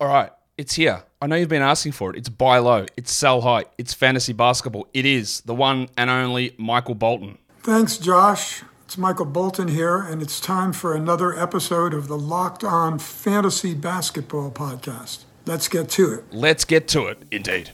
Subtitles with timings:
[0.00, 1.04] All right, it's here.
[1.22, 2.16] I know you've been asking for it.
[2.16, 4.88] It's buy low, it's sell high, it's fantasy basketball.
[4.92, 7.38] It is the one and only Michael Bolton.
[7.62, 8.64] Thanks, Josh.
[8.84, 13.72] It's Michael Bolton here, and it's time for another episode of the Locked On Fantasy
[13.72, 15.24] Basketball Podcast.
[15.46, 16.24] Let's get to it.
[16.32, 17.70] Let's get to it, indeed.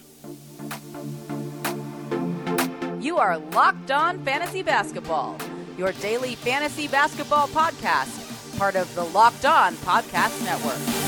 [3.03, 5.39] You are Locked On Fantasy Basketball,
[5.79, 11.00] your daily fantasy basketball podcast, part of the Locked On Podcast Network.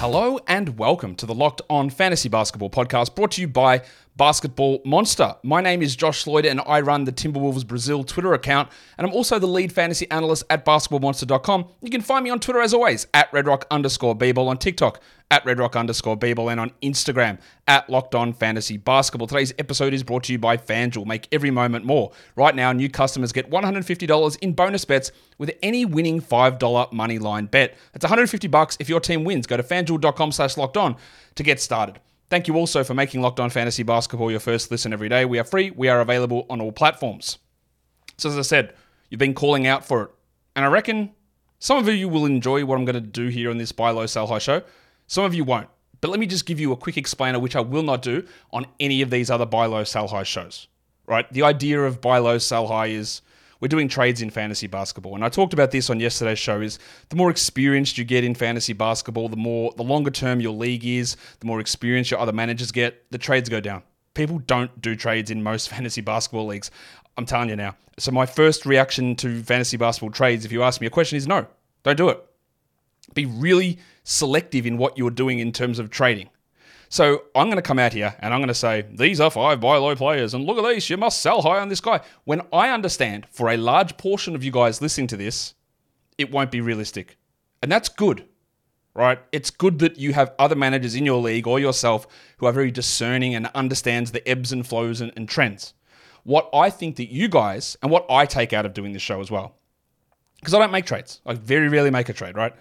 [0.00, 3.82] Hello and welcome to the Locked On Fantasy Basketball podcast brought to you by
[4.18, 5.36] Basketball Monster.
[5.44, 8.68] My name is Josh Lloyd and I run the Timberwolves Brazil Twitter account
[8.98, 11.68] and I'm also the lead fantasy analyst at basketballmonster.com.
[11.80, 15.00] You can find me on Twitter as always at redrock underscore on TikTok,
[15.30, 19.28] at redrock underscore and on Instagram at Locked On Fantasy Basketball.
[19.28, 21.06] Today's episode is brought to you by FanDuel.
[21.06, 22.10] Make every moment more.
[22.34, 27.46] Right now, new customers get $150 in bonus bets with any winning $5 money line
[27.46, 27.76] bet.
[27.92, 29.46] That's 150 bucks if your team wins.
[29.46, 30.96] Go to fanduel.com slash locked on
[31.36, 32.00] to get started.
[32.30, 35.24] Thank you also for making Locked On Fantasy Basketball your first listen every day.
[35.24, 35.70] We are free.
[35.70, 37.38] We are available on all platforms.
[38.18, 38.74] So, as I said,
[39.08, 40.10] you've been calling out for it.
[40.54, 41.12] And I reckon
[41.58, 44.06] some of you will enjoy what I'm going to do here on this Buy Low
[44.06, 44.62] Sell High show.
[45.06, 45.68] Some of you won't.
[46.00, 48.66] But let me just give you a quick explainer, which I will not do on
[48.78, 50.68] any of these other Buy Low Sell High shows.
[51.06, 51.30] Right?
[51.32, 53.22] The idea of Buy Low Sell High is
[53.60, 55.14] we're doing trades in fantasy basketball.
[55.14, 56.78] And I talked about this on yesterday's show is
[57.08, 60.84] the more experienced you get in fantasy basketball, the more the longer term your league
[60.84, 63.82] is, the more experience your other managers get, the trades go down.
[64.14, 66.70] People don't do trades in most fantasy basketball leagues.
[67.16, 67.76] I'm telling you now.
[67.98, 71.26] So my first reaction to fantasy basketball trades, if you ask me a question, is
[71.26, 71.46] no.
[71.82, 72.24] Don't do it.
[73.14, 76.30] Be really selective in what you're doing in terms of trading.
[76.88, 79.60] So I'm going to come out here and I'm going to say, these are five
[79.60, 82.00] buy low players, and look at these, you must sell high on this guy.
[82.24, 85.54] When I understand for a large portion of you guys listening to this,
[86.16, 87.18] it won't be realistic.
[87.62, 88.24] And that's good,
[88.94, 89.18] right?
[89.32, 92.06] It's good that you have other managers in your league or yourself
[92.38, 95.74] who are very discerning and understands the ebbs and flows and, and trends.
[96.24, 99.20] What I think that you guys, and what I take out of doing this show
[99.20, 99.56] as well,
[100.36, 101.20] because I don't make trades.
[101.26, 102.54] I very rarely make a trade, right?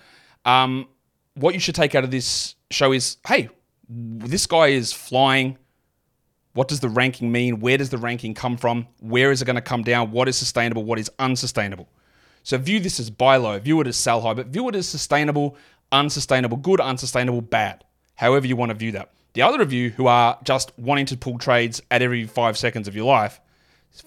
[0.45, 0.87] Um,
[1.35, 3.49] what you should take out of this show is, hey,
[3.89, 5.57] this guy is flying.
[6.53, 7.59] What does the ranking mean?
[7.59, 8.87] Where does the ranking come from?
[8.99, 10.11] Where is it going to come down?
[10.11, 10.83] What is sustainable?
[10.83, 11.87] What is unsustainable?
[12.43, 14.87] So view this as buy low, view it as sell high, but view it as
[14.87, 15.57] sustainable,
[15.91, 17.83] unsustainable, good, unsustainable, bad.
[18.15, 19.11] However you want to view that.
[19.33, 22.87] The other of you who are just wanting to pull trades at every five seconds
[22.87, 23.39] of your life,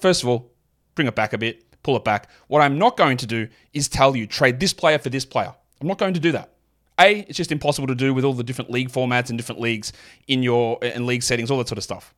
[0.00, 0.50] first of all,
[0.94, 2.28] bring it back a bit, pull it back.
[2.48, 5.54] What I'm not going to do is tell you trade this player for this player.
[5.80, 6.54] I'm not going to do that.
[7.00, 9.93] A, it's just impossible to do with all the different league formats and different leagues
[10.28, 12.15] in your and league settings, all that sort of stuff.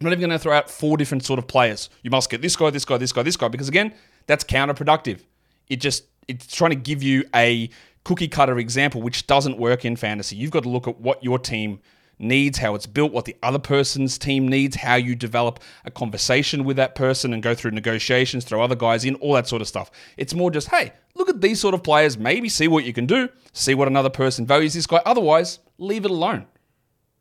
[0.00, 1.90] I'm not even going to throw out four different sort of players.
[2.02, 3.92] You must get this guy, this guy, this guy, this guy, because again,
[4.26, 5.22] that's counterproductive.
[5.68, 7.68] It just it's trying to give you a
[8.04, 10.36] cookie cutter example, which doesn't work in fantasy.
[10.36, 11.80] You've got to look at what your team
[12.18, 16.64] needs, how it's built, what the other person's team needs, how you develop a conversation
[16.64, 19.68] with that person and go through negotiations, throw other guys in, all that sort of
[19.68, 19.90] stuff.
[20.16, 23.06] It's more just, hey, look at these sort of players, maybe see what you can
[23.06, 25.02] do, see what another person values this guy.
[25.06, 26.46] Otherwise, leave it alone.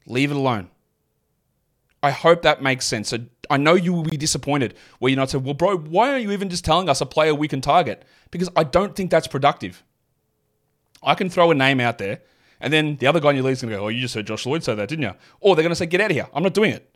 [0.06, 0.69] Leave it alone.
[2.02, 3.09] I hope that makes sense.
[3.09, 3.18] So
[3.50, 6.31] I know you will be disappointed where you're not saying, well, bro, why are you
[6.31, 8.06] even just telling us a player we can target?
[8.31, 9.84] Because I don't think that's productive.
[11.03, 12.22] I can throw a name out there
[12.59, 14.16] and then the other guy in your league is going to go, oh, you just
[14.16, 15.13] heard Josh Lloyd say that, didn't you?
[15.40, 16.28] Or they're going to say, get out of here.
[16.34, 16.94] I'm not doing it.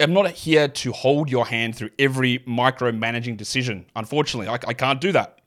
[0.00, 3.86] I'm not here to hold your hand through every micromanaging decision.
[3.94, 5.38] Unfortunately, I, I can't do that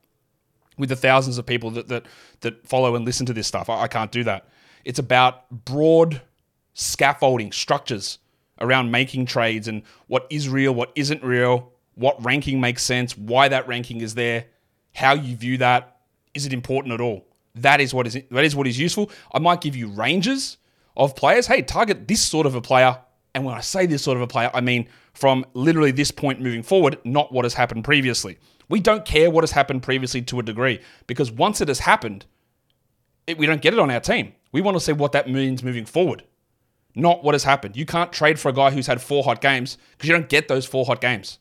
[0.78, 2.06] with the thousands of people that, that,
[2.41, 3.69] that follow and listen to this stuff.
[3.69, 4.47] I, I can't do that.
[4.84, 6.22] It's about broad
[6.74, 8.19] scaffolding structures
[8.62, 13.47] around making trades and what is real, what isn't real, what ranking makes sense, why
[13.47, 14.46] that ranking is there,
[14.94, 15.97] how you view that.
[16.34, 17.25] Is it important at all?
[17.56, 19.12] That is what is that is what is useful.
[19.34, 20.58] I might give you ranges
[20.98, 21.48] of players.
[21.48, 23.00] Hey, target this sort of a player.
[23.34, 26.42] And when I say this sort of a player, I mean from literally this point
[26.42, 28.38] moving forward, not what has happened previously.
[28.68, 32.26] We don't care what has happened previously to a degree because once it has happened,
[33.28, 34.34] it, we don't get it on our team.
[34.52, 36.24] We want to see what that means moving forward,
[36.96, 37.78] not what has happened.
[37.78, 40.47] You can't trade for a guy who's had four hot games because you don't get
[40.47, 41.40] those four hot games.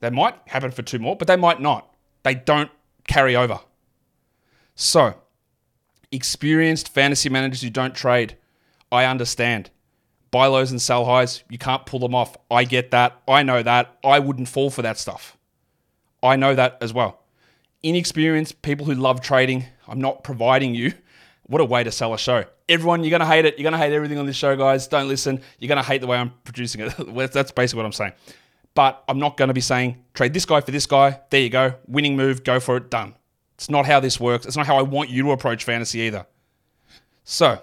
[0.00, 1.94] They might happen for two more, but they might not.
[2.22, 2.70] They don't
[3.06, 3.60] carry over.
[4.74, 5.14] So,
[6.14, 8.36] experienced fantasy managers who don't trade,
[8.92, 9.70] I understand.
[10.30, 12.36] Buy lows and sell highs, you can't pull them off.
[12.50, 13.20] I get that.
[13.28, 13.96] I know that.
[14.02, 15.36] I wouldn't fall for that stuff.
[16.22, 17.20] I know that as well.
[17.82, 20.94] Inexperienced people who love trading, I'm not providing you.
[21.46, 22.44] What a way to sell a show.
[22.68, 23.58] Everyone, you're going to hate it.
[23.58, 24.88] You're going to hate everything on this show, guys.
[24.88, 25.42] Don't listen.
[25.58, 26.94] You're going to hate the way I'm producing it.
[27.32, 28.12] That's basically what I'm saying.
[28.74, 31.20] but I'm not going to be saying trade this guy for this guy.
[31.30, 31.74] There you go.
[31.86, 33.14] Winning move, go for it, done.
[33.54, 34.46] It's not how this works.
[34.46, 36.26] It's not how I want you to approach fantasy either.
[37.24, 37.60] So,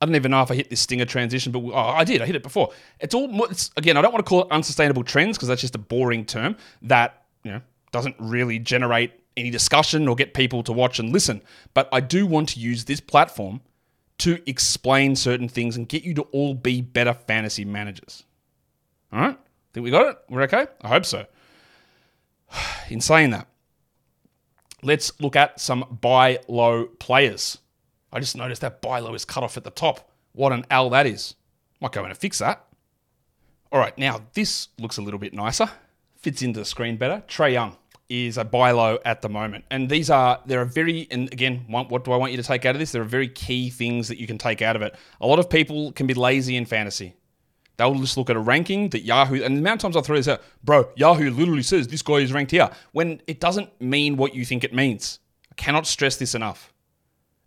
[0.00, 2.22] I don't even know if I hit this stinger transition, but oh, I did.
[2.22, 2.72] I hit it before.
[3.00, 3.96] It's all it's, again.
[3.96, 7.24] I don't want to call it unsustainable trends because that's just a boring term that
[7.42, 7.60] you know
[7.92, 11.42] doesn't really generate any discussion or get people to watch and listen.
[11.74, 13.60] But I do want to use this platform
[14.18, 18.24] to explain certain things and get you to all be better fantasy managers.
[19.12, 19.38] All right,
[19.72, 20.18] think we got it.
[20.28, 20.66] We're okay.
[20.82, 21.26] I hope so.
[22.90, 23.46] In saying that,
[24.86, 27.58] let's look at some buy low players.
[28.12, 30.10] I just noticed that buy low is cut off at the top.
[30.32, 31.34] What an L that is.
[31.80, 32.64] Might go in and fix that.
[33.72, 35.68] All right, now this looks a little bit nicer.
[36.16, 37.22] Fits into the screen better.
[37.26, 37.76] Trae Young
[38.08, 39.64] is a buy low at the moment.
[39.70, 42.64] And these are, there are very, and again, what do I want you to take
[42.64, 42.92] out of this?
[42.92, 44.94] There are very key things that you can take out of it.
[45.20, 47.16] A lot of people can be lazy in fantasy.
[47.76, 50.16] They'll just look at a ranking that Yahoo, and the amount of times I throw
[50.16, 54.16] this out, bro, Yahoo literally says this guy is ranked here, when it doesn't mean
[54.16, 55.18] what you think it means.
[55.52, 56.72] I cannot stress this enough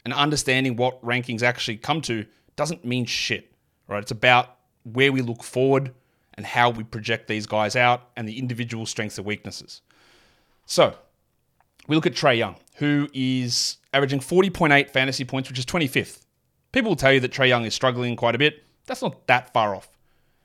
[0.05, 3.51] and understanding what rankings actually come to doesn't mean shit,
[3.87, 4.01] right?
[4.01, 5.93] It's about where we look forward
[6.35, 9.81] and how we project these guys out and the individual strengths and weaknesses.
[10.65, 10.95] So,
[11.87, 16.25] we look at Trae Young, who is averaging 40.8 fantasy points, which is 25th.
[16.71, 18.63] People will tell you that Trae Young is struggling quite a bit.
[18.85, 19.89] That's not that far off.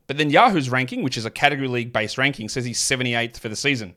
[0.06, 3.48] But then Yahoo's ranking, which is a category league based ranking, says he's 78th for
[3.48, 3.94] the season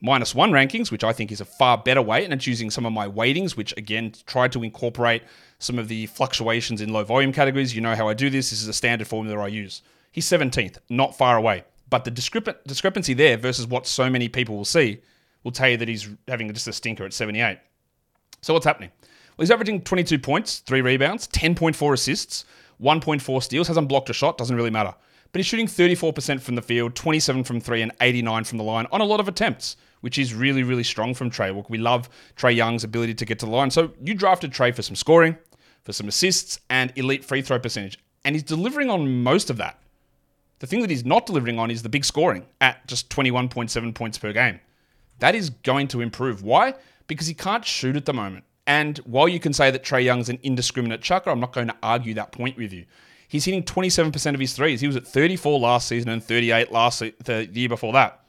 [0.00, 2.24] minus one rankings, which I think is a far better way.
[2.24, 5.22] And it's using some of my weightings, which again tried to incorporate
[5.58, 7.74] some of the fluctuations in low volume categories.
[7.74, 8.50] You know how I do this.
[8.50, 9.82] This is a standard formula I use.
[10.12, 11.64] He's 17th, not far away.
[11.88, 15.02] But the discrepancy there versus what so many people will see
[15.42, 17.58] will tell you that he's having just a stinker at 78.
[18.42, 18.90] So what's happening?
[19.36, 22.44] Well, he's averaging 22 points, three rebounds, 10.4 assists,
[22.80, 24.94] 1.4 steals, hasn't blocked a shot, doesn't really matter.
[25.32, 28.86] But he's shooting 34% from the field, 27 from three, and 89 from the line
[28.90, 31.64] on a lot of attempts which is really, really strong from Trae.
[31.68, 33.70] We love Trae Young's ability to get to the line.
[33.70, 35.36] So you drafted Trae for some scoring,
[35.84, 37.98] for some assists, and elite free throw percentage.
[38.24, 39.78] And he's delivering on most of that.
[40.58, 44.18] The thing that he's not delivering on is the big scoring at just 21.7 points
[44.18, 44.60] per game.
[45.18, 46.42] That is going to improve.
[46.42, 46.74] Why?
[47.06, 48.44] Because he can't shoot at the moment.
[48.66, 51.76] And while you can say that Trae Young's an indiscriminate chucker, I'm not going to
[51.82, 52.84] argue that point with you.
[53.30, 54.80] He's hitting 27% of his threes.
[54.80, 58.24] He was at 34 last season and 38 last the year before that.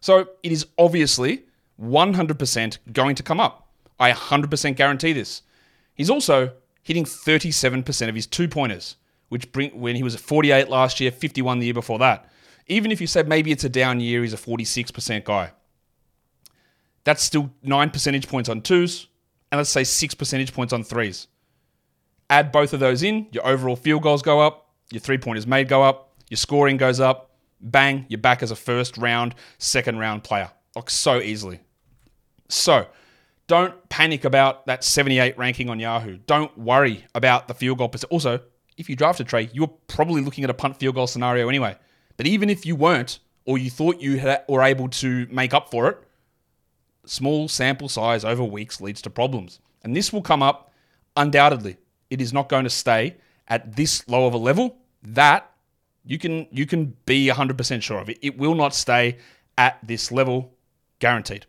[0.00, 1.44] So it is obviously
[1.78, 3.68] 100% going to come up.
[4.00, 5.42] I 100% guarantee this.
[5.94, 8.96] He's also hitting 37% of his two pointers,
[9.28, 12.30] which bring when he was at 48 last year, 51 the year before that.
[12.66, 15.52] Even if you said maybe it's a down year, he's a 46% guy.
[17.04, 19.08] That's still 9 percentage points on twos,
[19.52, 21.26] and let's say 6 percentage points on threes.
[22.28, 25.68] Add both of those in, your overall field goals go up, your three pointers made
[25.68, 27.30] go up, your scoring goes up,
[27.60, 30.50] bang, you're back as a first round, second round player.
[30.74, 31.60] Like so easily.
[32.48, 32.86] So
[33.46, 36.18] don't panic about that 78 ranking on Yahoo.
[36.26, 37.92] Don't worry about the field goal.
[38.10, 38.40] Also,
[38.76, 41.76] if you drafted Trae, you're probably looking at a punt field goal scenario anyway.
[42.16, 45.70] But even if you weren't, or you thought you had, were able to make up
[45.70, 45.98] for it,
[47.04, 49.60] small sample size over weeks leads to problems.
[49.82, 50.72] And this will come up
[51.16, 51.76] undoubtedly.
[52.10, 53.16] It is not going to stay
[53.48, 54.78] at this low of a level.
[55.02, 55.50] That
[56.04, 58.18] you can you can be 100% sure of it.
[58.22, 59.18] It will not stay
[59.58, 60.52] at this level,
[60.98, 61.46] guaranteed.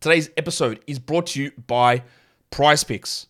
[0.00, 2.02] Today's episode is brought to you by
[2.50, 3.26] PrizePicks.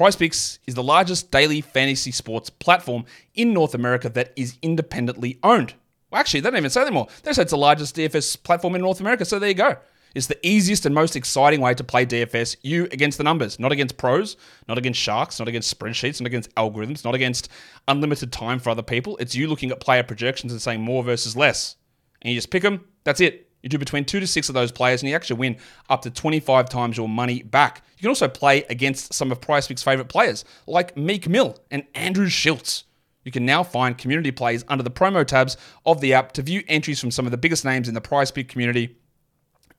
[0.00, 3.04] Price Picks is the largest daily fantasy sports platform
[3.34, 5.74] in North America that is independently owned.
[6.10, 7.08] Well, actually, they don't even say that anymore.
[7.22, 9.76] They say it's the largest DFS platform in North America, so there you go.
[10.14, 12.56] It's the easiest and most exciting way to play DFS.
[12.62, 14.36] You against the numbers, not against pros,
[14.68, 17.48] not against sharks, not against spreadsheets, not against algorithms, not against
[17.86, 19.16] unlimited time for other people.
[19.18, 21.76] It's you looking at player projections and saying more versus less.
[22.22, 23.50] And you just pick them, that's it.
[23.62, 25.58] You do between two to six of those players, and you actually win
[25.90, 27.82] up to 25 times your money back.
[27.96, 32.28] You can also play against some of PrizePicks' favorite players, like Meek Mill and Andrew
[32.28, 32.84] Schultz.
[33.24, 36.62] You can now find community plays under the promo tabs of the app to view
[36.68, 38.96] entries from some of the biggest names in the PrizePick community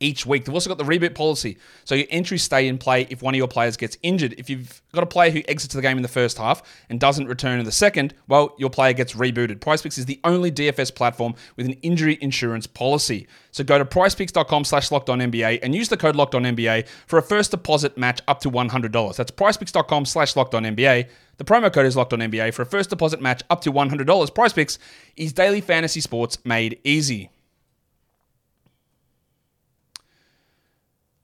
[0.02, 0.46] each week.
[0.46, 1.58] They've also got the reboot policy.
[1.86, 4.36] So your entries stay in play if one of your players gets injured.
[4.38, 7.28] If you've got a player who exits the game in the first half and doesn't
[7.28, 9.60] return in the second, well, your player gets rebooted.
[9.60, 13.28] PrizePicks is the only DFS platform with an injury insurance policy.
[13.52, 17.20] So go to prizepicks.com slash locked NBA and use the code locked on NBA for
[17.20, 19.16] a first deposit match up to $100.
[19.16, 21.08] That's prizepicks.com slash locked on NBA.
[21.38, 24.06] The promo code is locked on NBA for a first deposit match up to $100.
[24.06, 24.78] PrizePicks
[25.18, 27.30] is daily fantasy sports made easy.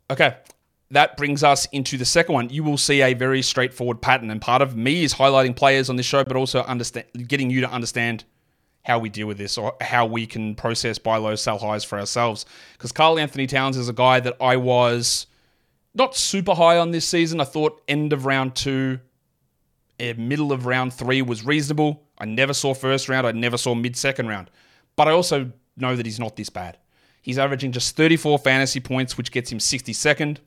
[0.09, 0.37] Okay,
[0.91, 2.49] that brings us into the second one.
[2.49, 5.95] You will see a very straightforward pattern, and part of me is highlighting players on
[5.97, 8.23] this show, but also understand, getting you to understand
[8.87, 11.99] how we deal with this or how we can process buy low, sell highs for
[11.99, 12.45] ourselves.
[12.73, 15.27] Because Karl Anthony Towns is a guy that I was
[15.93, 17.41] not super high on this season.
[17.41, 18.99] I thought end of round two,
[19.99, 22.01] eh, middle of round three was reasonable.
[22.17, 23.27] I never saw first round.
[23.27, 24.49] I never saw mid second round.
[24.95, 26.77] But I also know that he's not this bad.
[27.27, 30.37] He's averaging just 34 fantasy points, which gets him 62nd.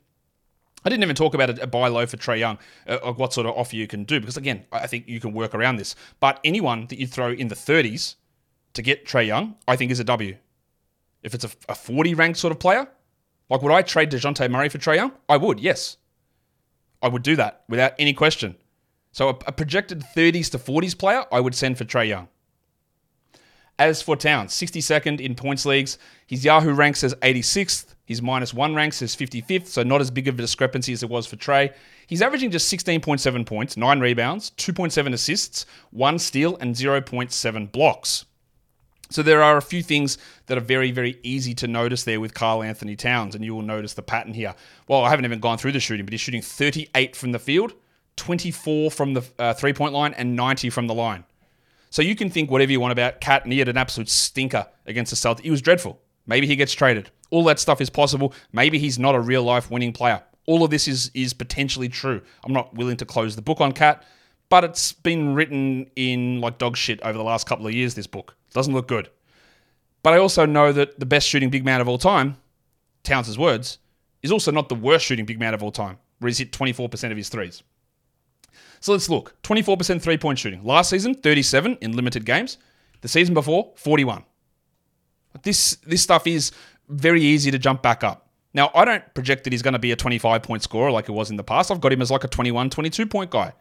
[0.82, 2.56] I didn't even talk about a, buy low for Trae Young,
[2.88, 5.34] uh, of what sort of offer you can do, because again, I think you can
[5.34, 5.94] work around this.
[6.20, 8.14] But anyone that you throw in the 30s
[8.72, 10.38] to get Trae Young, I think is a W.
[11.22, 12.88] If it's a, a 40 ranked sort of player,
[13.50, 15.12] like would I trade Dejounte Murray for Trae Young?
[15.28, 15.98] I would, yes.
[17.02, 18.56] I would do that without any question.
[19.12, 22.28] So a, a projected 30s to 40s player, I would send for Trae Young.
[23.80, 25.96] As for Towns, 62nd in points leagues.
[26.26, 27.94] His Yahoo ranks as 86th.
[28.04, 31.08] His minus one ranks as 55th, so not as big of a discrepancy as it
[31.08, 31.72] was for Trae.
[32.06, 38.26] He's averaging just 16.7 points, 9 rebounds, 2.7 assists, 1 steal, and 0.7 blocks.
[39.08, 42.34] So there are a few things that are very, very easy to notice there with
[42.34, 44.54] Karl Anthony Towns, and you will notice the pattern here.
[44.88, 47.72] Well, I haven't even gone through the shooting, but he's shooting 38 from the field,
[48.16, 51.24] 24 from the uh, three point line, and 90 from the line.
[51.90, 54.66] So you can think whatever you want about KAT, and he had an absolute stinker
[54.86, 55.42] against the Celtics.
[55.42, 56.00] He was dreadful.
[56.26, 57.10] Maybe he gets traded.
[57.30, 58.32] All that stuff is possible.
[58.52, 60.22] Maybe he's not a real life winning player.
[60.46, 62.22] All of this is is potentially true.
[62.44, 64.04] I'm not willing to close the book on KAT,
[64.48, 67.94] but it's been written in like dog shit over the last couple of years.
[67.94, 69.10] This book doesn't look good.
[70.02, 72.36] But I also know that the best shooting big man of all time,
[73.02, 73.78] Towns' words,
[74.22, 77.10] is also not the worst shooting big man of all time, where he's hit 24%
[77.10, 77.62] of his threes.
[78.80, 79.40] So let's look.
[79.42, 80.64] 24% three point shooting.
[80.64, 82.58] Last season, 37 in limited games.
[83.02, 84.24] The season before, 41.
[85.42, 86.50] This this stuff is
[86.88, 88.28] very easy to jump back up.
[88.52, 91.12] Now, I don't project that he's going to be a 25 point scorer like it
[91.12, 91.70] was in the past.
[91.70, 93.52] I've got him as like a 21, 22 point guy.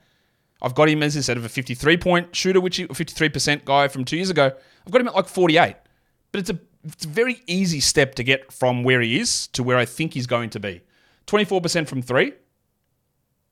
[0.62, 4.04] I've got him as instead of a 53 point shooter, which he, 53% guy from
[4.04, 4.52] two years ago,
[4.86, 5.76] I've got him at like 48.
[6.32, 9.64] But it's a it's a very easy step to get from where he is to
[9.64, 10.82] where I think he's going to be.
[11.28, 12.34] 24% from three.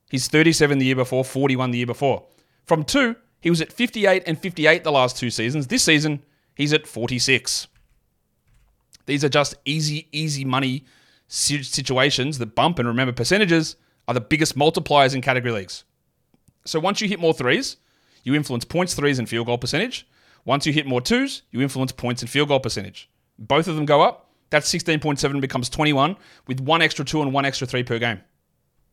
[0.10, 2.26] He's 37 the year before, 41 the year before.
[2.66, 5.68] From two, he was at 58 and 58 the last two seasons.
[5.68, 6.24] This season,
[6.56, 7.68] he's at 46.
[9.06, 10.86] These are just easy, easy money
[11.28, 12.80] situations that bump.
[12.80, 13.76] And remember, percentages
[14.08, 15.84] are the biggest multipliers in category leagues.
[16.66, 17.78] So once you hit more threes,
[18.24, 20.08] you influence points, threes, and field goal percentage.
[20.46, 23.10] Once you hit more twos, you influence points and field goal percentage.
[23.40, 24.32] Both of them go up.
[24.50, 26.16] That 16.7 becomes 21
[26.48, 28.22] with one extra two and one extra three per game.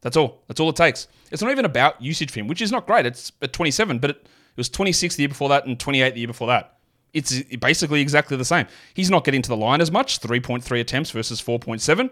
[0.04, 0.42] That's all.
[0.46, 1.08] That's all it takes.
[1.32, 3.06] It's not even about usage for him, which is not great.
[3.06, 6.20] It's at 27, but it, it was 26 the year before that and 28 the
[6.20, 6.76] year before that.
[7.14, 8.66] It's basically exactly the same.
[8.92, 12.10] He's not getting to the line as much, 3.3 attempts versus 4.7,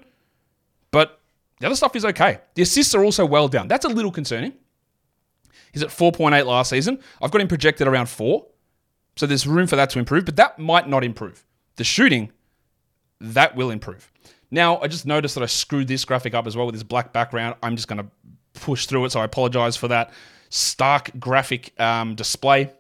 [0.90, 1.20] but
[1.60, 2.38] the other stuff is okay.
[2.54, 3.68] The assists are also well down.
[3.68, 4.54] That's a little concerning.
[5.72, 6.98] He's at 4.8 last season.
[7.20, 8.46] I've got him projected around 4.
[9.16, 11.44] So there's room for that to improve, but that might not improve.
[11.76, 12.32] The shooting,
[13.20, 14.10] that will improve.
[14.52, 17.14] Now, I just noticed that I screwed this graphic up as well with this black
[17.14, 17.56] background.
[17.62, 18.06] I'm just going to
[18.60, 20.12] push through it, so I apologize for that
[20.50, 22.70] stark graphic um, display.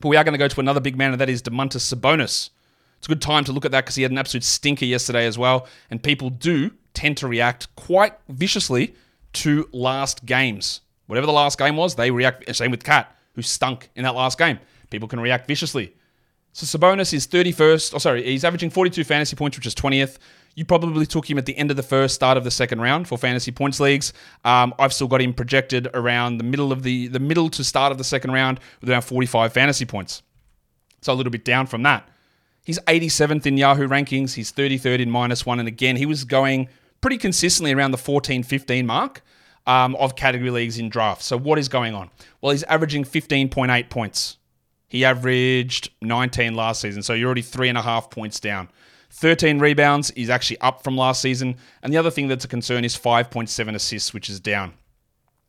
[0.00, 2.50] But we are going to go to another big man, and that is Domantas Sabonis.
[2.98, 5.24] It's a good time to look at that because he had an absolute stinker yesterday
[5.24, 8.94] as well, and people do tend to react quite viciously
[9.32, 10.82] to last games.
[11.06, 12.54] Whatever the last game was, they react.
[12.54, 14.58] Same with KAT, who stunk in that last game.
[14.90, 15.94] People can react viciously.
[16.52, 17.94] So Sabonis is 31st.
[17.94, 20.18] Oh, sorry, he's averaging 42 fantasy points, which is 20th.
[20.54, 23.08] You probably took him at the end of the first, start of the second round
[23.08, 24.12] for fantasy points leagues.
[24.44, 27.92] Um, I've still got him projected around the middle of the the middle to start
[27.92, 30.22] of the second round with around 45 fantasy points.
[31.00, 32.08] So a little bit down from that.
[32.64, 34.34] He's 87th in Yahoo rankings.
[34.34, 36.68] He's 33rd in minus one, and again he was going
[37.00, 39.22] pretty consistently around the 14, 15 mark.
[39.64, 41.24] Um, of category leagues in drafts.
[41.26, 42.10] So, what is going on?
[42.40, 44.38] Well, he's averaging 15.8 points.
[44.88, 48.68] He averaged 19 last season, so you're already three and a half points down.
[49.12, 51.56] 13 rebounds is actually up from last season.
[51.82, 54.72] And the other thing that's a concern is 5.7 assists, which is down.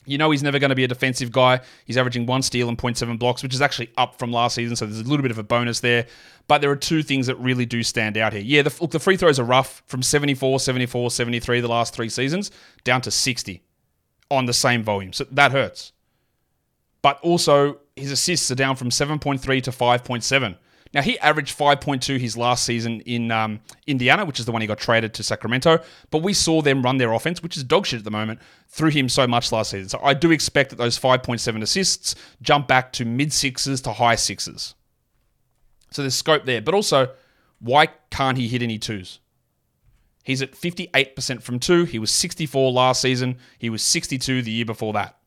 [0.05, 1.61] You know he's never going to be a defensive guy.
[1.85, 4.75] He's averaging one steal and 0.7 blocks, which is actually up from last season.
[4.75, 6.07] So there's a little bit of a bonus there.
[6.49, 8.41] But there are two things that really do stand out here.
[8.41, 12.09] Yeah, the, look, the free throws are rough from 74, 74, 73 the last three
[12.09, 12.51] seasons
[12.83, 13.63] down to 60
[14.29, 15.13] on the same volume.
[15.13, 15.93] So that hurts.
[17.01, 20.57] But also, his assists are down from 7.3 to 5.7.
[20.93, 24.67] Now, he averaged 5.2 his last season in um, Indiana, which is the one he
[24.67, 25.79] got traded to Sacramento.
[26.11, 28.91] But we saw them run their offense, which is dog shit at the moment, through
[28.91, 29.89] him so much last season.
[29.89, 34.15] So I do expect that those 5.7 assists jump back to mid sixes to high
[34.15, 34.75] sixes.
[35.89, 36.61] So there's scope there.
[36.61, 37.09] But also,
[37.59, 39.19] why can't he hit any twos?
[40.23, 41.85] He's at 58% from two.
[41.85, 43.37] He was 64 last season.
[43.57, 45.17] He was 62 the year before that.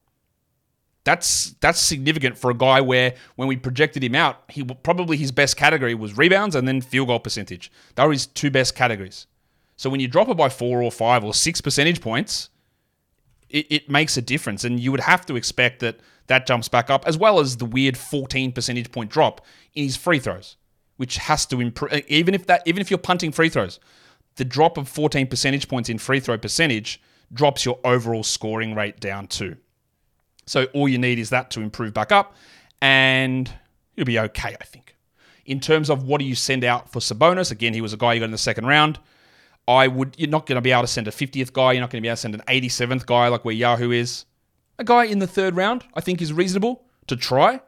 [1.06, 5.30] That's that's significant for a guy where when we projected him out, he probably his
[5.30, 7.70] best category was rebounds and then field goal percentage.
[7.94, 9.28] They were his two best categories.
[9.76, 12.50] So when you drop it by four or five or six percentage points,
[13.48, 16.90] it, it makes a difference, and you would have to expect that that jumps back
[16.90, 20.56] up, as well as the weird 14 percentage point drop in his free throws,
[20.96, 22.02] which has to improve.
[22.08, 23.78] Even if that, even if you're punting free throws,
[24.34, 27.00] the drop of 14 percentage points in free throw percentage
[27.32, 29.56] drops your overall scoring rate down too.
[30.46, 32.34] So all you need is that to improve back up,
[32.80, 33.50] and
[33.96, 34.94] you'll be okay, I think.
[35.44, 38.14] In terms of what do you send out for Sabonis, again, he was a guy
[38.14, 38.98] you got in the second round.
[39.68, 41.90] I would you're not going to be able to send a 50th guy, you're not
[41.90, 44.24] going to be able to send an 87th guy like where Yahoo is.
[44.78, 47.60] A guy in the third round, I think is reasonable to try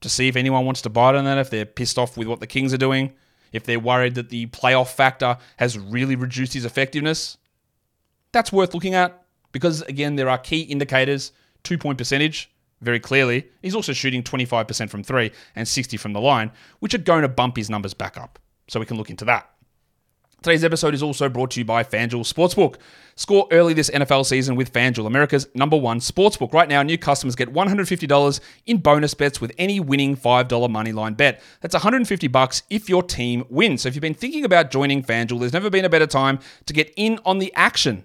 [0.00, 2.40] to see if anyone wants to bite on that if they're pissed off with what
[2.40, 3.12] the Kings are doing,
[3.52, 7.36] if they're worried that the playoff factor has really reduced his effectiveness.
[8.32, 11.32] That's worth looking at because again there are key indicators,
[11.66, 13.46] two point percentage very clearly.
[13.62, 17.28] He's also shooting 25% from 3 and 60 from the line, which are going to
[17.28, 18.38] bump his numbers back up.
[18.68, 19.50] So we can look into that.
[20.42, 22.76] Today's episode is also brought to you by FanDuel Sportsbook.
[23.16, 26.52] Score early this NFL season with FanDuel, America's number one sportsbook.
[26.52, 31.42] Right now, new customers get $150 in bonus bets with any winning $5 moneyline bet.
[31.62, 33.82] That's 150 bucks if your team wins.
[33.82, 36.72] So if you've been thinking about joining FanDuel, there's never been a better time to
[36.72, 38.04] get in on the action.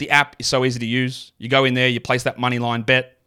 [0.00, 1.32] The app is so easy to use.
[1.36, 3.18] You go in there, you place that moneyline bet,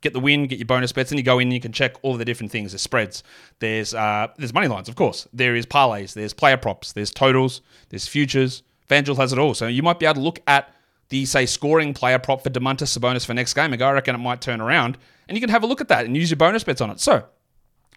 [0.00, 1.96] get the win, get your bonus bets, and you go in and you can check
[2.00, 2.72] all the different things.
[2.72, 3.22] There's spreads,
[3.58, 5.28] there's uh, there's money lines, of course.
[5.34, 8.62] There is parlays, there's player props, there's totals, there's futures.
[8.88, 9.52] FanDuel has it all.
[9.52, 10.74] So you might be able to look at
[11.10, 14.40] the say scoring player prop for Domantas Sabonis for next game I reckon it might
[14.40, 14.96] turn around,
[15.28, 16.98] and you can have a look at that and use your bonus bets on it.
[16.98, 17.26] So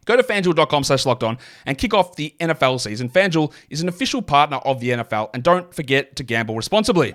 [0.03, 3.09] Go to fanduel.com slash locked on and kick off the NFL season.
[3.09, 7.13] FanDuel is an official partner of the NFL, and don't forget to gamble responsibly.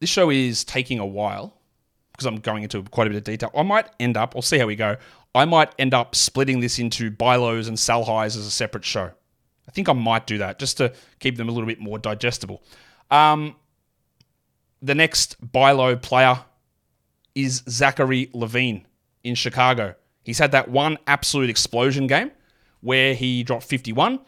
[0.00, 1.56] This show is taking a while
[2.12, 3.50] because I'm going into quite a bit of detail.
[3.54, 4.96] I might end up, I'll see how we go.
[5.34, 8.84] I might end up splitting this into buy lows and sell highs as a separate
[8.84, 9.10] show.
[9.68, 12.62] I think I might do that just to keep them a little bit more digestible.
[13.10, 13.56] Um,
[14.80, 16.38] the next buy low player
[17.34, 18.84] is Zachary LaVine
[19.24, 19.94] in Chicago.
[20.22, 22.30] He's had that one absolute explosion game
[22.80, 24.20] where he dropped 51.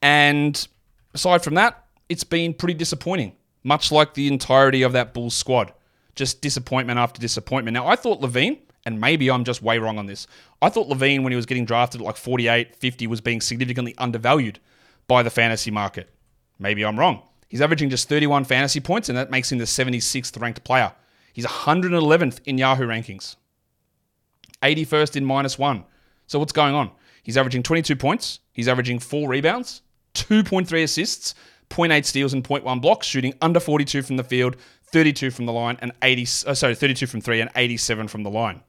[0.00, 0.66] And
[1.12, 3.34] aside from that, it's been pretty disappointing
[3.64, 5.72] much like the entirety of that Bulls squad.
[6.14, 7.74] Just disappointment after disappointment.
[7.74, 10.28] Now, I thought LaVine, and maybe I'm just way wrong on this,
[10.62, 13.94] I thought LaVine, when he was getting drafted at like 48, 50, was being significantly
[13.98, 14.60] undervalued
[15.08, 16.08] by the fantasy market.
[16.58, 17.22] Maybe I'm wrong.
[17.48, 20.92] He's averaging just 31 fantasy points, and that makes him the 76th ranked player.
[21.32, 23.36] He's 111th in Yahoo rankings,
[24.62, 25.84] 81st in minus one.
[26.26, 26.90] So what's going on?
[27.22, 28.40] He's averaging 22 points.
[28.52, 29.82] He's averaging four rebounds,
[30.14, 31.34] 2.3 assists,
[31.70, 34.56] 0.8 steals and 0.1 blocks, shooting under 42 from the field,
[34.92, 36.22] 32 from the line, and 80.
[36.46, 38.62] Uh, sorry, 32 from three and 87 from the line.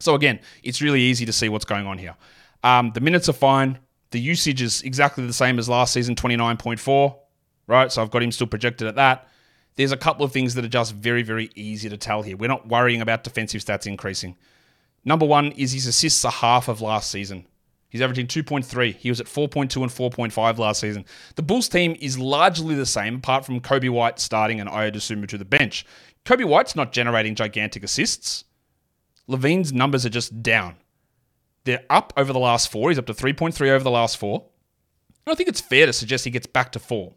[0.00, 2.16] So again, it's really easy to see what's going on here.
[2.64, 3.78] Um, the minutes are fine.
[4.10, 7.16] The usage is exactly the same as last season, 29.4.
[7.66, 9.28] Right, so I've got him still projected at that.
[9.76, 12.36] There's a couple of things that are just very, very easy to tell here.
[12.36, 14.36] We're not worrying about defensive stats increasing.
[15.04, 17.46] Number one is his assists are half of last season.
[17.92, 18.96] He's averaging 2.3.
[18.96, 21.04] He was at 4.2 and 4.5 last season.
[21.34, 25.28] The Bulls team is largely the same, apart from Coby White starting and Ayo Dosunmu
[25.28, 25.84] to the bench.
[26.24, 28.44] Coby White's not generating gigantic assists.
[29.28, 30.76] LaVine's numbers are just down.
[31.64, 32.88] They're up over the last four.
[32.88, 34.46] He's up to 3.3 over the last four.
[35.26, 37.12] And I think it's fair to suggest he gets back to four.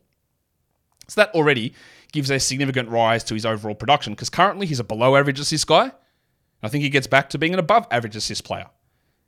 [1.07, 1.73] So that already
[2.11, 5.67] gives a significant rise to his overall production because currently he's a below average assist
[5.67, 5.93] guy.
[6.61, 8.65] I think he gets back to being an above average assist player.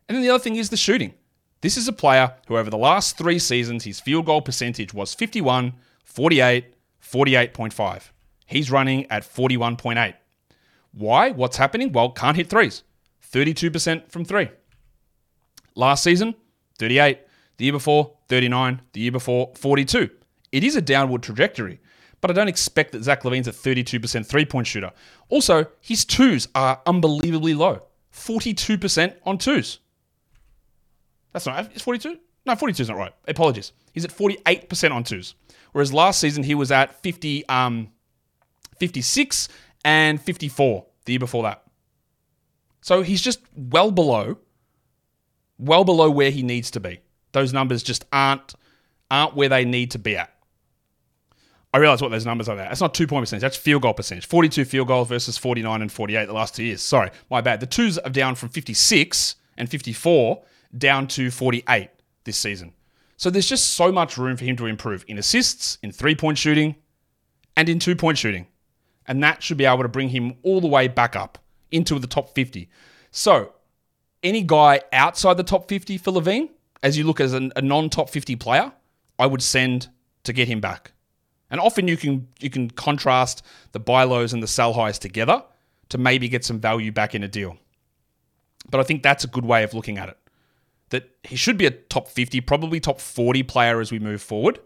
[0.10, 1.14] And then the other thing is the shooting.
[1.62, 5.14] This is a player who, over the last three seasons, his field goal percentage was
[5.14, 8.10] 51, 48, 48.5.
[8.46, 10.14] He's running at 41.8.
[10.92, 11.32] Why?
[11.32, 11.92] What's happening?
[11.92, 12.84] Well, can't hit threes.
[13.32, 14.50] 32% from three.
[15.76, 16.36] Last season,
[16.80, 17.20] 38.
[17.58, 18.82] The year before, 39.
[18.94, 20.10] The year before, 42.
[20.52, 21.80] It is a downward trajectory,
[22.22, 24.92] but I don't expect that Zach LaVine's a 32% three point shooter.
[25.30, 27.82] Also, his twos are unbelievably low
[28.14, 29.80] 42% on twos.
[31.34, 31.70] That's not.
[31.74, 32.18] It's 42.
[32.46, 33.14] No, 42 is not right.
[33.28, 33.74] Apologies.
[33.92, 35.36] He's at 48% on twos,
[35.74, 37.90] whereas last season he was at 50, um,
[38.80, 39.50] 56
[39.84, 41.64] and 54 the year before that.
[42.82, 44.38] So he's just well below,
[45.58, 47.00] well below where he needs to be.
[47.34, 48.54] Those numbers just aren't
[49.10, 50.34] aren't where they need to be at.
[51.74, 52.68] I realize what those numbers are there.
[52.68, 53.42] That's not two point percentage.
[53.42, 54.26] That's field goal percentage.
[54.26, 56.82] 42 field goals versus 49 and 48 the last two years.
[56.82, 57.60] Sorry, my bad.
[57.60, 60.44] The twos are down from 56 and 54
[60.78, 61.90] down to 48
[62.24, 62.74] this season.
[63.18, 66.38] So there's just so much room for him to improve in assists, in three point
[66.38, 66.76] shooting,
[67.56, 68.48] and in two point shooting.
[69.08, 71.40] And that should be able to bring him all the way back up
[71.72, 72.70] into the top 50.
[73.12, 73.54] So,
[74.22, 76.50] any guy outside the top 50 for LaVine,
[76.84, 78.72] as you look as a, a non top 50 player,
[79.18, 79.90] I would send
[80.24, 80.92] to get him back.
[81.50, 85.44] And often you can you can contrast the buy lows and the sell highs together
[85.90, 87.58] to maybe get some value back in a deal.
[88.70, 90.18] But I think that's a good way of looking at it.
[90.90, 94.60] That he should be a top 50, probably top 40 player as we move forward.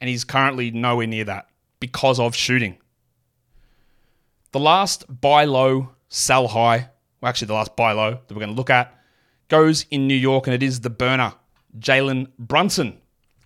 [0.00, 1.48] And he's currently nowhere near that
[1.80, 2.76] because of shooting.
[4.50, 6.90] The last buy low, sell high,
[7.22, 8.98] well, actually, the last buy low that we're going to look at
[9.48, 11.34] goes in New York, and it is the burner,
[11.78, 13.00] Jalen Brunson,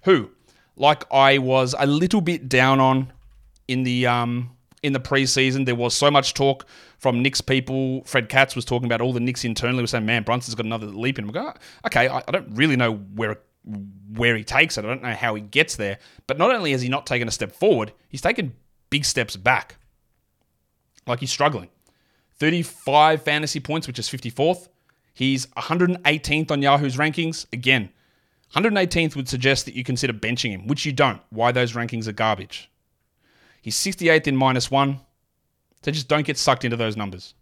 [0.04, 0.30] who,
[0.76, 3.12] like I was a little bit down on
[3.68, 5.66] in the um, in the preseason.
[5.66, 6.66] There was so much talk
[6.98, 8.02] from Knicks people.
[8.04, 9.82] Fred Katz was talking about all the Knicks internally.
[9.82, 11.54] were saying, "Man, Brunson's got another leap in him." I go, ah,
[11.86, 13.38] okay, I, I don't really know where
[14.12, 14.84] where he takes it.
[14.84, 15.98] I don't know how he gets there.
[16.26, 18.54] But not only has he not taken a step forward, he's taken
[18.90, 19.76] big steps back.
[21.06, 21.68] Like he's struggling.
[22.38, 24.68] 35 fantasy points, which is 54th.
[25.14, 27.46] He's 118th on Yahoo's rankings.
[27.52, 27.90] Again,
[28.54, 31.20] 118th would suggest that you consider benching him, which you don't.
[31.30, 32.70] Why those rankings are garbage.
[33.62, 35.00] He's 68th in minus one.
[35.82, 37.34] So just don't get sucked into those numbers.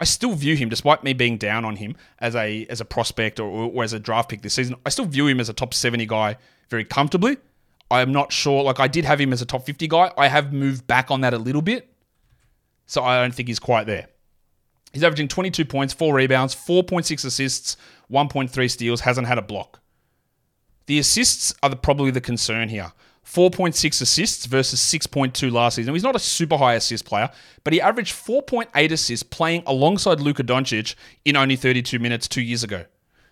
[0.00, 3.38] I still view him, despite me being down on him as a as a prospect
[3.38, 4.74] or, or as a draft pick this season.
[4.84, 6.36] I still view him as a top 70 guy
[6.70, 7.36] very comfortably.
[7.90, 8.62] I am not sure.
[8.62, 10.10] Like I did have him as a top 50 guy.
[10.16, 11.92] I have moved back on that a little bit.
[12.86, 14.08] So I don't think he's quite there.
[14.92, 17.76] He's averaging 22 points, 4 rebounds, 4.6 assists,
[18.10, 19.80] 1.3 steals, hasn't had a block.
[20.86, 22.92] The assists are the, probably the concern here.
[23.26, 25.94] 4.6 assists versus 6.2 last season.
[25.94, 27.30] He's not a super high assist player,
[27.64, 32.62] but he averaged 4.8 assists playing alongside Luka Doncic in only 32 minutes two years
[32.64, 32.84] ago.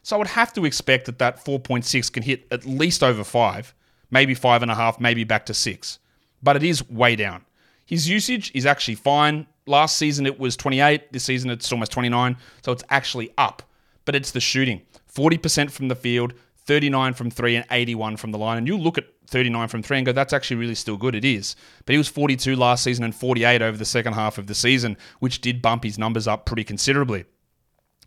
[0.03, 3.75] So I would have to expect that that 4.6 can hit at least over 5,
[4.11, 5.99] maybe 5.5, maybe back to 6.
[6.43, 7.45] But it is way down.
[7.85, 9.47] His usage is actually fine.
[9.67, 11.13] Last season it was 28.
[11.13, 12.37] This season it's almost 29.
[12.65, 13.63] So it's actually up.
[14.05, 16.33] But it's the shooting 40% from the field,
[16.67, 18.59] 39 from three, and 81 from the line.
[18.59, 21.15] And you look at 39 from three and go, that's actually really still good.
[21.15, 21.57] It is.
[21.87, 24.97] But he was 42 last season and 48 over the second half of the season,
[25.21, 27.25] which did bump his numbers up pretty considerably.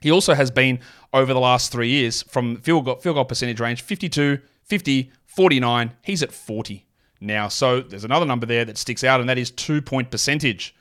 [0.01, 0.79] He also has been
[1.13, 5.93] over the last three years from field goal, field goal percentage range 52, 50, 49.
[6.01, 6.85] He's at 40
[7.21, 7.47] now.
[7.47, 10.75] So there's another number there that sticks out, and that is two point percentage.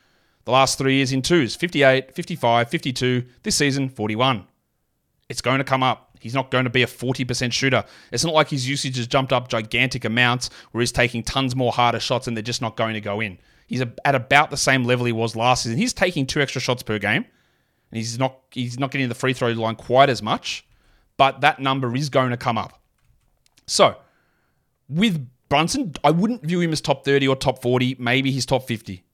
[0.44, 3.24] The last three years in twos 58, 55, 52.
[3.44, 4.44] This season, 41.
[5.28, 6.11] It's going to come up.
[6.22, 7.84] He's not going to be a 40% shooter.
[8.12, 11.72] It's not like his usage has jumped up gigantic amounts where he's taking tons more
[11.72, 13.38] harder shots and they're just not going to go in.
[13.66, 15.78] He's at about the same level he was last season.
[15.78, 17.24] He's taking two extra shots per game.
[17.90, 20.66] And he's not he's not getting the free throw line quite as much,
[21.16, 22.80] but that number is going to come up.
[23.66, 23.96] So,
[24.88, 28.66] with Brunson, I wouldn't view him as top 30 or top 40, maybe he's top
[28.66, 29.04] 50.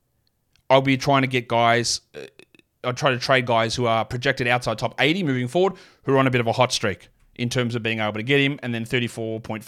[0.70, 2.26] I'll be trying to get guys uh,
[2.88, 5.74] I try to trade guys who are projected outside top 80 moving forward,
[6.04, 8.22] who are on a bit of a hot streak in terms of being able to
[8.22, 8.58] get him.
[8.62, 9.62] And then 34.5,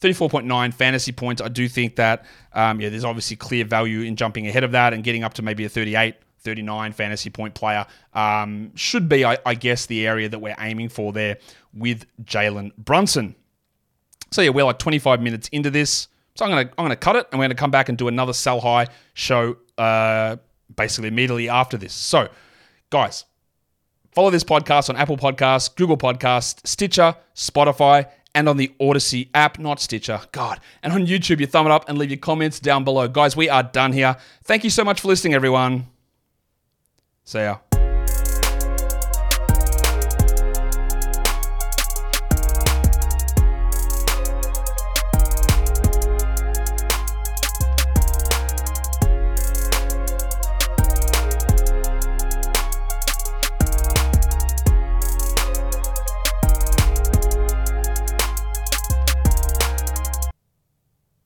[0.00, 1.42] 34.9 fantasy points.
[1.42, 4.92] I do think that, um, yeah, there's obviously clear value in jumping ahead of that
[4.92, 7.86] and getting up to maybe a 38, 39 fantasy point player.
[8.14, 11.38] Um, should be, I, I guess, the area that we're aiming for there
[11.74, 13.34] with Jalen Brunson.
[14.30, 16.08] So yeah, we're like 25 minutes into this.
[16.34, 18.32] So I'm gonna I'm gonna cut it, and we're gonna come back and do another
[18.32, 19.56] sell high show.
[19.76, 20.36] Uh,
[20.76, 21.92] basically immediately after this.
[21.92, 22.28] So,
[22.90, 23.24] guys,
[24.12, 29.58] follow this podcast on Apple Podcasts, Google Podcasts, Stitcher, Spotify, and on the Audacy app,
[29.58, 30.20] not Stitcher.
[30.32, 30.60] God.
[30.82, 33.08] And on YouTube, you thumb it up and leave your comments down below.
[33.08, 34.16] Guys, we are done here.
[34.44, 35.86] Thank you so much for listening, everyone.
[37.24, 37.71] See ya.